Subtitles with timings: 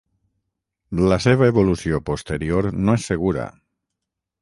[1.11, 3.49] La seva evolució posterior no és segura.